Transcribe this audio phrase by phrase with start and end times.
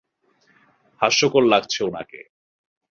[1.01, 2.19] হাস্যকর লাগছে ওনাকে।